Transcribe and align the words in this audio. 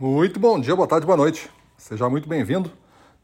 Muito 0.00 0.38
bom 0.38 0.60
dia, 0.60 0.76
boa 0.76 0.86
tarde, 0.86 1.04
boa 1.04 1.16
noite. 1.16 1.50
Seja 1.76 2.08
muito 2.08 2.28
bem-vindo 2.28 2.70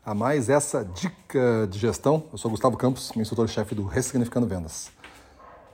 a 0.05 0.13
mais 0.13 0.49
essa 0.49 0.85
dica 0.85 1.69
de 1.71 1.79
gestão. 1.79 2.25
Eu 2.33 2.37
sou 2.37 2.51
Gustavo 2.51 2.77
Campos, 2.77 3.13
instrutor-chefe 3.15 3.77
do 3.77 3.85
Ressignificando 3.85 4.45
Vendas. 4.45 4.91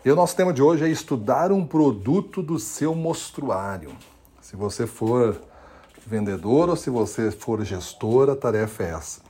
E 0.05 0.11
o 0.11 0.15
nosso 0.15 0.37
tema 0.37 0.53
de 0.53 0.61
hoje 0.61 0.85
é 0.85 0.91
estudar 0.91 1.53
um 1.53 1.67
produto 1.67 2.43
do 2.43 2.59
seu 2.59 2.95
mostruário. 2.95 3.97
Se 4.43 4.57
você 4.57 4.87
for 4.87 5.41
vendedor 6.07 6.69
ou 6.69 6.76
se 6.76 6.90
você 6.90 7.30
for 7.30 7.64
gestor, 7.64 8.28
a 8.28 8.37
tarefa 8.37 8.82
é 8.82 8.90
essa. 8.90 9.22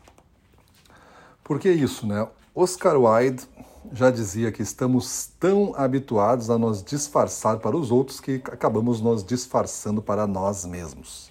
Por 1.45 1.61
que 1.61 1.71
isso, 1.71 2.05
né? 2.05 2.27
Oscar 2.52 3.00
Wilde 3.00 3.45
já 3.93 4.11
dizia 4.11 4.50
que 4.50 4.61
estamos 4.61 5.30
tão 5.39 5.73
habituados 5.77 6.50
a 6.50 6.59
nos 6.59 6.82
disfarçar 6.82 7.61
para 7.61 7.77
os 7.77 7.93
outros 7.93 8.18
que 8.18 8.43
acabamos 8.46 9.00
nos 9.00 9.23
disfarçando 9.23 10.02
para 10.02 10.27
nós 10.27 10.64
mesmos. 10.64 11.30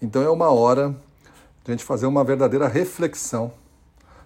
Então 0.00 0.22
é 0.22 0.30
uma 0.30 0.48
hora 0.48 0.90
de 1.64 1.70
a 1.70 1.70
gente 1.72 1.82
fazer 1.82 2.06
uma 2.06 2.22
verdadeira 2.22 2.68
reflexão 2.68 3.52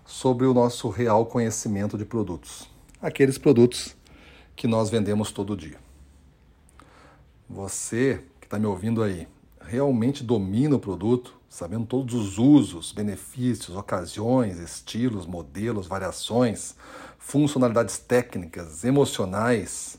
sobre 0.05 0.47
o 0.47 0.53
nosso 0.53 0.91
real 0.91 1.25
conhecimento 1.25 1.97
de 1.97 2.05
produtos. 2.05 2.69
Aqueles 3.01 3.39
produtos 3.39 3.97
que 4.55 4.67
nós 4.67 4.91
vendemos 4.91 5.33
todo 5.33 5.57
dia. 5.57 5.79
Você 7.49 8.23
que 8.39 8.47
está 8.47 8.59
me 8.59 8.67
ouvindo 8.67 9.03
aí, 9.03 9.27
realmente 9.63 10.23
domina 10.23 10.77
o 10.77 10.79
produto, 10.79 11.35
sabendo 11.49 11.87
todos 11.87 12.15
os 12.15 12.37
usos, 12.37 12.93
benefícios, 12.93 13.75
ocasiões, 13.75 14.59
estilos, 14.59 15.25
modelos, 15.25 15.87
variações, 15.87 16.75
funcionalidades 17.19 17.97
técnicas, 17.99 18.85
emocionais, 18.85 19.99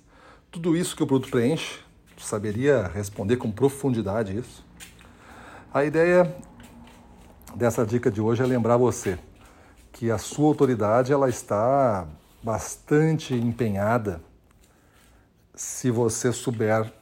tudo 0.52 0.78
isso 0.78 0.96
que 0.96 1.02
o 1.02 1.08
produto 1.08 1.32
preenche, 1.32 1.80
saberia 2.16 2.88
responder 2.94 3.38
com 3.38 3.52
profundidade 3.52 4.38
isso? 4.38 4.64
A 5.74 5.84
ideia 5.84 6.32
dessa 7.56 7.84
dica 7.84 8.12
de 8.12 8.22
hoje 8.22 8.44
é 8.44 8.46
lembrar 8.46 8.78
você 8.78 9.18
que 9.92 10.12
a 10.12 10.20
sua 10.20 10.50
autoridade 10.50 11.12
ela 11.12 11.28
está 11.28 12.08
bastante 12.44 13.34
empenhada 13.34 14.22
se 15.56 15.90
você 15.90 16.32
souber 16.32 16.94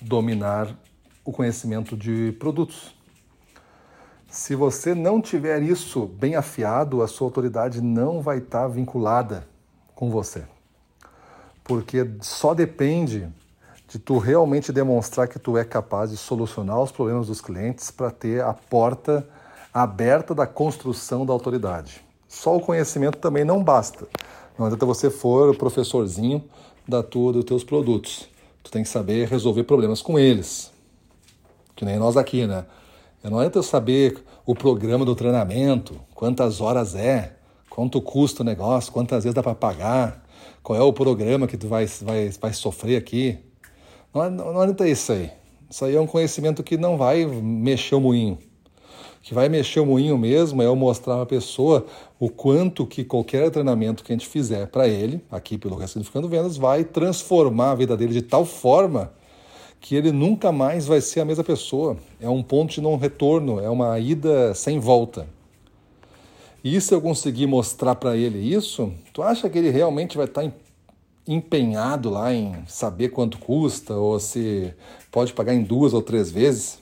dominar 0.00 0.72
o 1.24 1.32
conhecimento 1.32 1.96
de 1.96 2.30
produtos. 2.38 2.94
Se 4.28 4.54
você 4.54 4.94
não 4.94 5.20
tiver 5.20 5.60
isso 5.60 6.06
bem 6.06 6.36
afiado, 6.36 7.02
a 7.02 7.08
sua 7.08 7.26
autoridade 7.26 7.80
não 7.80 8.22
vai 8.22 8.38
estar 8.38 8.68
vinculada 8.68 9.44
com 9.92 10.08
você. 10.08 10.44
Porque 11.64 12.08
só 12.20 12.54
depende 12.54 13.28
de 13.90 13.98
tu 13.98 14.18
realmente 14.18 14.72
demonstrar 14.72 15.26
que 15.26 15.38
tu 15.38 15.58
é 15.58 15.64
capaz 15.64 16.10
de 16.10 16.16
solucionar 16.16 16.80
os 16.80 16.92
problemas 16.92 17.26
dos 17.26 17.40
clientes 17.40 17.90
para 17.90 18.08
ter 18.08 18.40
a 18.40 18.54
porta 18.54 19.28
aberta 19.74 20.32
da 20.32 20.46
construção 20.46 21.26
da 21.26 21.32
autoridade. 21.32 22.00
Só 22.28 22.56
o 22.56 22.60
conhecimento 22.60 23.18
também 23.18 23.44
não 23.44 23.64
basta. 23.64 24.06
Não 24.56 24.66
adianta 24.66 24.86
você 24.86 25.10
for 25.10 25.56
professorzinho 25.56 26.44
da 26.86 27.02
tua, 27.02 27.32
dos 27.32 27.44
teus 27.44 27.64
produtos. 27.64 28.28
Tu 28.62 28.70
tem 28.70 28.84
que 28.84 28.88
saber 28.88 29.26
resolver 29.26 29.64
problemas 29.64 30.00
com 30.00 30.16
eles. 30.16 30.70
Que 31.74 31.84
nem 31.84 31.98
nós 31.98 32.16
aqui, 32.16 32.46
né? 32.46 32.64
Não 33.24 33.40
adianta 33.40 33.60
saber 33.60 34.22
o 34.46 34.54
programa 34.54 35.04
do 35.04 35.16
treinamento, 35.16 36.00
quantas 36.14 36.60
horas 36.60 36.94
é, 36.94 37.34
quanto 37.68 38.00
custa 38.00 38.42
o 38.42 38.46
negócio, 38.46 38.92
quantas 38.92 39.24
vezes 39.24 39.34
dá 39.34 39.42
para 39.42 39.54
pagar, 39.54 40.24
qual 40.62 40.78
é 40.78 40.82
o 40.82 40.92
programa 40.92 41.48
que 41.48 41.56
tu 41.56 41.66
vai, 41.66 41.86
vai, 41.86 42.30
vai 42.40 42.52
sofrer 42.52 42.96
aqui. 42.96 43.49
Não, 44.12 44.30
não 44.30 44.60
adianta 44.60 44.88
isso 44.88 45.12
aí. 45.12 45.30
Isso 45.70 45.84
aí 45.84 45.94
é 45.94 46.00
um 46.00 46.06
conhecimento 46.06 46.62
que 46.62 46.76
não 46.76 46.96
vai 46.96 47.24
mexer 47.24 47.94
o 47.94 48.00
moinho. 48.00 48.38
O 49.18 49.22
que 49.22 49.34
vai 49.34 49.48
mexer 49.48 49.78
o 49.80 49.86
moinho 49.86 50.18
mesmo 50.18 50.62
é 50.62 50.66
eu 50.66 50.74
mostrar 50.74 51.14
para 51.14 51.22
a 51.22 51.26
pessoa 51.26 51.86
o 52.18 52.28
quanto 52.28 52.86
que 52.86 53.04
qualquer 53.04 53.50
treinamento 53.50 54.02
que 54.02 54.12
a 54.12 54.14
gente 54.14 54.26
fizer 54.26 54.66
para 54.66 54.88
ele, 54.88 55.22
aqui 55.30 55.56
pelo 55.56 55.76
Ressignificando 55.76 56.28
Vendas, 56.28 56.56
vai 56.56 56.82
transformar 56.82 57.72
a 57.72 57.74
vida 57.74 57.96
dele 57.96 58.14
de 58.14 58.22
tal 58.22 58.44
forma 58.44 59.12
que 59.78 59.94
ele 59.94 60.10
nunca 60.10 60.50
mais 60.50 60.86
vai 60.86 61.00
ser 61.00 61.20
a 61.20 61.24
mesma 61.24 61.44
pessoa. 61.44 61.96
É 62.20 62.28
um 62.28 62.42
ponto 62.42 62.72
de 62.72 62.80
não 62.80 62.96
retorno, 62.96 63.60
é 63.60 63.70
uma 63.70 63.98
ida 63.98 64.54
sem 64.54 64.80
volta. 64.80 65.26
E 66.62 66.80
se 66.80 66.92
eu 66.92 67.00
conseguir 67.00 67.46
mostrar 67.46 67.94
para 67.94 68.16
ele 68.16 68.38
isso, 68.38 68.92
tu 69.12 69.22
acha 69.22 69.48
que 69.48 69.58
ele 69.58 69.70
realmente 69.70 70.16
vai 70.16 70.26
estar 70.26 70.42
tá 70.42 70.46
empenhado 71.26 72.10
lá 72.10 72.32
em 72.34 72.64
saber 72.66 73.10
quanto 73.10 73.38
custa 73.38 73.94
ou 73.94 74.18
se 74.18 74.74
pode 75.10 75.32
pagar 75.32 75.54
em 75.54 75.62
duas 75.62 75.92
ou 75.92 76.02
três 76.02 76.30
vezes, 76.30 76.78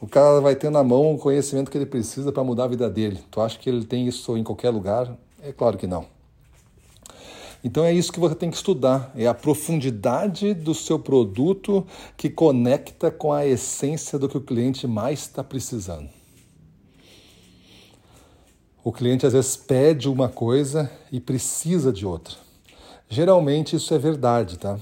o 0.00 0.06
cara 0.06 0.40
vai 0.40 0.56
ter 0.56 0.70
na 0.70 0.82
mão 0.82 1.14
o 1.14 1.18
conhecimento 1.18 1.70
que 1.70 1.78
ele 1.78 1.86
precisa 1.86 2.32
para 2.32 2.42
mudar 2.44 2.64
a 2.64 2.68
vida 2.68 2.90
dele. 2.90 3.20
Tu 3.30 3.40
acha 3.40 3.58
que 3.58 3.68
ele 3.68 3.84
tem 3.84 4.06
isso 4.06 4.36
em 4.36 4.42
qualquer 4.42 4.70
lugar? 4.70 5.16
É 5.40 5.52
claro 5.52 5.78
que 5.78 5.86
não. 5.86 6.06
Então 7.64 7.84
é 7.84 7.92
isso 7.92 8.12
que 8.12 8.18
você 8.18 8.34
tem 8.34 8.50
que 8.50 8.56
estudar, 8.56 9.12
é 9.14 9.28
a 9.28 9.34
profundidade 9.34 10.52
do 10.52 10.74
seu 10.74 10.98
produto 10.98 11.86
que 12.16 12.28
conecta 12.28 13.08
com 13.08 13.32
a 13.32 13.46
essência 13.46 14.18
do 14.18 14.28
que 14.28 14.36
o 14.36 14.40
cliente 14.40 14.86
mais 14.88 15.20
está 15.20 15.44
precisando. 15.44 16.08
O 18.82 18.90
cliente 18.90 19.24
às 19.24 19.32
vezes 19.32 19.56
pede 19.56 20.08
uma 20.08 20.28
coisa 20.28 20.90
e 21.12 21.20
precisa 21.20 21.92
de 21.92 22.04
outra. 22.04 22.34
Geralmente 23.12 23.76
isso 23.76 23.92
é 23.92 23.98
verdade, 23.98 24.58
tá? 24.58 24.78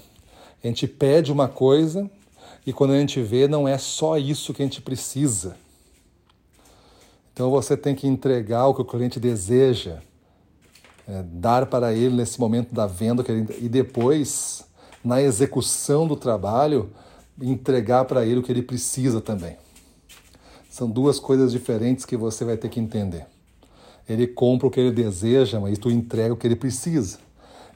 A 0.62 0.66
gente 0.68 0.86
pede 0.86 1.32
uma 1.32 1.48
coisa 1.48 2.08
e 2.64 2.72
quando 2.72 2.92
a 2.92 3.00
gente 3.00 3.20
vê, 3.20 3.48
não 3.48 3.66
é 3.66 3.76
só 3.76 4.16
isso 4.16 4.54
que 4.54 4.62
a 4.62 4.64
gente 4.64 4.80
precisa. 4.80 5.56
Então 7.32 7.50
você 7.50 7.76
tem 7.76 7.92
que 7.92 8.06
entregar 8.06 8.68
o 8.68 8.74
que 8.74 8.82
o 8.82 8.84
cliente 8.84 9.18
deseja, 9.18 9.98
é, 11.08 11.24
dar 11.24 11.66
para 11.66 11.92
ele 11.92 12.14
nesse 12.14 12.38
momento 12.38 12.72
da 12.72 12.86
venda 12.86 13.24
ele, 13.26 13.48
e 13.58 13.68
depois, 13.68 14.64
na 15.04 15.20
execução 15.20 16.06
do 16.06 16.14
trabalho, 16.14 16.88
entregar 17.42 18.04
para 18.04 18.24
ele 18.24 18.38
o 18.38 18.44
que 18.44 18.52
ele 18.52 18.62
precisa 18.62 19.20
também. 19.20 19.56
São 20.70 20.88
duas 20.88 21.18
coisas 21.18 21.50
diferentes 21.50 22.04
que 22.04 22.16
você 22.16 22.44
vai 22.44 22.56
ter 22.56 22.68
que 22.68 22.78
entender. 22.78 23.26
Ele 24.08 24.28
compra 24.28 24.68
o 24.68 24.70
que 24.70 24.78
ele 24.78 24.92
deseja, 24.92 25.58
mas 25.58 25.76
tu 25.80 25.90
entrega 25.90 26.32
o 26.32 26.36
que 26.36 26.46
ele 26.46 26.54
precisa. 26.54 27.18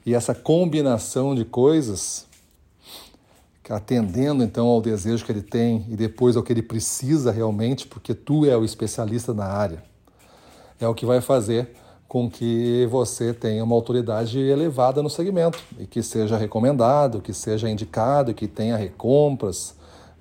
E 0.06 0.14
essa 0.14 0.34
combinação 0.34 1.34
de 1.34 1.44
coisas, 1.44 2.26
atendendo 3.68 4.44
então 4.44 4.66
ao 4.66 4.82
desejo 4.82 5.24
que 5.24 5.32
ele 5.32 5.42
tem 5.42 5.86
e 5.88 5.96
depois 5.96 6.36
ao 6.36 6.42
que 6.42 6.52
ele 6.52 6.62
precisa 6.62 7.30
realmente, 7.32 7.86
porque 7.86 8.14
tu 8.14 8.44
é 8.44 8.56
o 8.56 8.64
especialista 8.64 9.32
na 9.32 9.46
área, 9.46 9.82
é 10.78 10.86
o 10.86 10.94
que 10.94 11.06
vai 11.06 11.20
fazer 11.20 11.70
com 12.06 12.30
que 12.30 12.86
você 12.90 13.32
tenha 13.32 13.64
uma 13.64 13.74
autoridade 13.74 14.38
elevada 14.38 15.02
no 15.02 15.08
segmento 15.08 15.58
e 15.78 15.86
que 15.86 16.02
seja 16.02 16.36
recomendado, 16.36 17.20
que 17.20 17.32
seja 17.32 17.68
indicado, 17.68 18.34
que 18.34 18.46
tenha 18.46 18.76
recompras. 18.76 19.74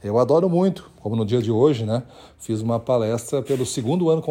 Eu 0.03 0.17
adoro 0.17 0.49
muito, 0.49 0.89
como 1.01 1.16
no 1.16 1.25
dia 1.25 1.41
de 1.41 1.51
hoje, 1.51 1.85
né? 1.85 2.03
Fiz 2.39 2.61
uma 2.61 2.79
palestra 2.79 3.41
pelo 3.41 3.66
segundo 3.66 4.09
ano 4.09 4.23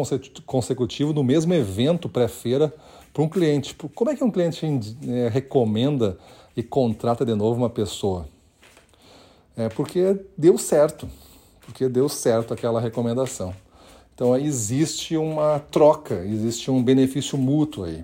consecutivo 0.45 1.13
no 1.13 1.23
mesmo 1.23 1.53
evento 1.53 2.09
pré-feira 2.09 2.73
para 3.13 3.23
um 3.23 3.29
cliente. 3.29 3.69
Tipo, 3.69 3.87
como 3.89 4.09
é 4.09 4.15
que 4.15 4.23
um 4.23 4.31
cliente 4.31 4.65
é, 5.07 5.29
recomenda 5.29 6.17
e 6.57 6.63
contrata 6.63 7.23
de 7.23 7.35
novo 7.35 7.57
uma 7.57 7.69
pessoa? 7.69 8.27
É 9.55 9.69
porque 9.69 10.19
deu 10.35 10.57
certo, 10.57 11.07
porque 11.61 11.87
deu 11.87 12.09
certo 12.09 12.53
aquela 12.53 12.81
recomendação. 12.81 13.53
Então 14.15 14.35
existe 14.35 15.15
uma 15.15 15.59
troca, 15.59 16.25
existe 16.25 16.71
um 16.71 16.83
benefício 16.83 17.37
mútuo 17.37 17.83
aí. 17.83 18.03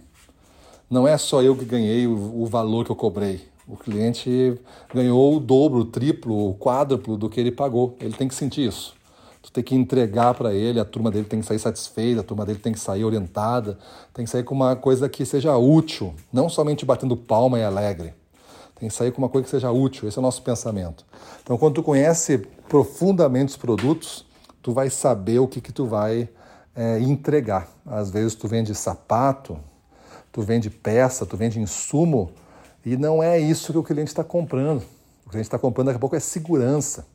Não 0.89 1.07
é 1.07 1.17
só 1.17 1.41
eu 1.41 1.55
que 1.55 1.65
ganhei 1.65 2.07
o, 2.07 2.41
o 2.41 2.45
valor 2.45 2.85
que 2.85 2.91
eu 2.91 2.95
cobrei. 2.95 3.41
O 3.67 3.77
cliente 3.77 4.59
ganhou 4.93 5.35
o 5.35 5.39
dobro, 5.39 5.79
o 5.79 5.85
triplo, 5.85 6.49
o 6.49 6.55
quádruplo 6.55 7.15
do 7.15 7.29
que 7.29 7.39
ele 7.39 7.51
pagou. 7.51 7.95
Ele 7.99 8.13
tem 8.13 8.27
que 8.27 8.33
sentir 8.33 8.67
isso 8.67 8.98
tu 9.49 9.53
tem 9.53 9.63
que 9.63 9.75
entregar 9.75 10.35
para 10.35 10.53
ele, 10.53 10.79
a 10.79 10.85
turma 10.85 11.09
dele 11.09 11.25
tem 11.25 11.41
que 11.41 11.45
sair 11.45 11.57
satisfeita, 11.57 12.21
a 12.21 12.23
turma 12.23 12.45
dele 12.45 12.59
tem 12.59 12.71
que 12.71 12.79
sair 12.79 13.03
orientada, 13.03 13.79
tem 14.13 14.23
que 14.23 14.29
sair 14.29 14.43
com 14.43 14.53
uma 14.53 14.75
coisa 14.75 15.09
que 15.09 15.25
seja 15.25 15.57
útil, 15.57 16.13
não 16.31 16.47
somente 16.47 16.85
batendo 16.85 17.17
palma 17.17 17.57
e 17.57 17.63
alegre. 17.63 18.13
Tem 18.79 18.87
que 18.87 18.95
sair 18.95 19.11
com 19.11 19.17
uma 19.17 19.27
coisa 19.27 19.45
que 19.45 19.49
seja 19.49 19.71
útil, 19.71 20.07
esse 20.07 20.17
é 20.17 20.21
o 20.21 20.21
nosso 20.21 20.43
pensamento. 20.43 21.03
Então, 21.41 21.57
quando 21.57 21.75
tu 21.75 21.83
conhece 21.83 22.37
profundamente 22.69 23.49
os 23.49 23.57
produtos, 23.57 24.23
tu 24.61 24.71
vai 24.71 24.89
saber 24.89 25.39
o 25.39 25.47
que, 25.47 25.59
que 25.59 25.71
tu 25.71 25.87
vai 25.87 26.29
é, 26.75 26.99
entregar. 26.99 27.67
Às 27.85 28.11
vezes 28.11 28.35
tu 28.35 28.47
vende 28.47 28.73
sapato, 28.75 29.59
tu 30.31 30.43
vende 30.43 30.69
peça, 30.69 31.25
tu 31.25 31.35
vende 31.35 31.59
insumo, 31.59 32.31
e 32.85 32.95
não 32.95 33.21
é 33.21 33.39
isso 33.39 33.73
que 33.73 33.79
o 33.79 33.83
cliente 33.83 34.09
está 34.09 34.23
comprando. 34.23 34.83
O 35.25 35.29
cliente 35.29 35.47
está 35.47 35.57
comprando 35.57 35.87
daqui 35.87 35.97
a 35.97 35.99
pouco 35.99 36.15
é 36.15 36.19
segurança 36.19 37.05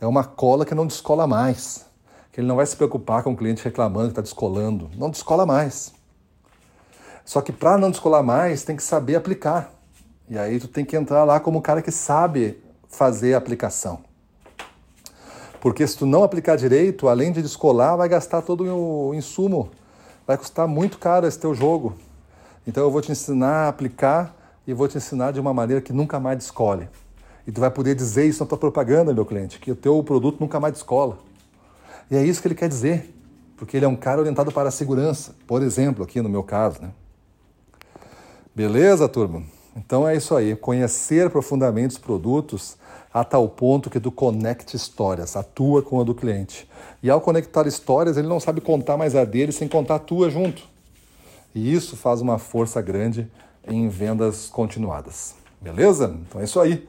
é 0.00 0.06
uma 0.06 0.24
cola 0.24 0.64
que 0.64 0.74
não 0.74 0.86
descola 0.86 1.26
mais. 1.26 1.86
Que 2.32 2.40
ele 2.40 2.48
não 2.48 2.56
vai 2.56 2.66
se 2.66 2.76
preocupar 2.76 3.22
com 3.22 3.32
o 3.32 3.36
cliente 3.36 3.64
reclamando 3.64 4.06
que 4.06 4.12
está 4.12 4.22
descolando. 4.22 4.90
Não 4.96 5.10
descola 5.10 5.44
mais. 5.44 5.92
Só 7.24 7.40
que 7.40 7.52
para 7.52 7.76
não 7.76 7.90
descolar 7.90 8.22
mais, 8.22 8.64
tem 8.64 8.76
que 8.76 8.82
saber 8.82 9.16
aplicar. 9.16 9.72
E 10.30 10.38
aí 10.38 10.58
tu 10.60 10.68
tem 10.68 10.84
que 10.84 10.96
entrar 10.96 11.24
lá 11.24 11.40
como 11.40 11.58
o 11.58 11.62
cara 11.62 11.82
que 11.82 11.90
sabe 11.90 12.62
fazer 12.88 13.34
a 13.34 13.38
aplicação. 13.38 14.00
Porque 15.60 15.86
se 15.86 15.98
tu 15.98 16.06
não 16.06 16.22
aplicar 16.22 16.56
direito, 16.56 17.08
além 17.08 17.32
de 17.32 17.42
descolar, 17.42 17.96
vai 17.96 18.08
gastar 18.08 18.42
todo 18.42 18.64
o 18.64 19.14
insumo. 19.14 19.70
Vai 20.26 20.38
custar 20.38 20.68
muito 20.68 20.98
caro 20.98 21.26
esse 21.26 21.38
teu 21.38 21.54
jogo. 21.54 21.96
Então 22.66 22.84
eu 22.84 22.90
vou 22.90 23.00
te 23.00 23.10
ensinar 23.10 23.64
a 23.64 23.68
aplicar 23.68 24.34
e 24.66 24.72
vou 24.72 24.86
te 24.86 24.98
ensinar 24.98 25.32
de 25.32 25.40
uma 25.40 25.52
maneira 25.52 25.82
que 25.82 25.92
nunca 25.92 26.20
mais 26.20 26.38
descole. 26.38 26.88
E 27.48 27.50
tu 27.50 27.62
vai 27.62 27.70
poder 27.70 27.94
dizer 27.94 28.26
isso 28.26 28.44
na 28.44 28.46
tua 28.46 28.58
propaganda, 28.58 29.14
meu 29.14 29.24
cliente, 29.24 29.58
que 29.58 29.72
o 29.72 29.74
teu 29.74 30.02
produto 30.02 30.38
nunca 30.38 30.60
mais 30.60 30.74
descola. 30.74 31.18
E 32.10 32.14
é 32.14 32.22
isso 32.22 32.42
que 32.42 32.48
ele 32.48 32.54
quer 32.54 32.68
dizer, 32.68 33.10
porque 33.56 33.74
ele 33.74 33.86
é 33.86 33.88
um 33.88 33.96
cara 33.96 34.20
orientado 34.20 34.52
para 34.52 34.68
a 34.68 34.70
segurança, 34.70 35.34
por 35.46 35.62
exemplo, 35.62 36.04
aqui 36.04 36.20
no 36.20 36.28
meu 36.28 36.42
caso, 36.42 36.82
né? 36.82 36.90
Beleza, 38.54 39.08
turma? 39.08 39.42
Então 39.74 40.06
é 40.06 40.14
isso 40.14 40.36
aí, 40.36 40.54
conhecer 40.56 41.30
profundamente 41.30 41.92
os 41.92 41.98
produtos 41.98 42.76
a 43.14 43.24
tal 43.24 43.48
ponto 43.48 43.88
que 43.88 43.98
tu 43.98 44.12
conecte 44.12 44.76
histórias, 44.76 45.34
atua 45.34 45.80
com 45.80 46.02
a 46.02 46.04
do 46.04 46.14
cliente. 46.14 46.68
E 47.02 47.08
ao 47.08 47.18
conectar 47.18 47.66
histórias, 47.66 48.18
ele 48.18 48.28
não 48.28 48.40
sabe 48.40 48.60
contar 48.60 48.98
mais 48.98 49.16
a 49.16 49.24
dele 49.24 49.52
sem 49.52 49.66
contar 49.66 49.94
a 49.94 49.98
tua 49.98 50.28
junto. 50.28 50.62
E 51.54 51.72
isso 51.72 51.96
faz 51.96 52.20
uma 52.20 52.36
força 52.36 52.82
grande 52.82 53.26
em 53.66 53.88
vendas 53.88 54.50
continuadas. 54.50 55.34
Beleza? 55.62 56.14
Então 56.28 56.42
é 56.42 56.44
isso 56.44 56.60
aí. 56.60 56.86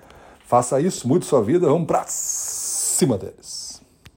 Faça 0.50 0.82
isso, 0.82 1.08
mude 1.08 1.28
sua 1.28 1.44
vida, 1.44 1.68
vamos 1.68 1.86
para 1.86 2.06
cima 2.08 3.20
deles. 3.20 3.84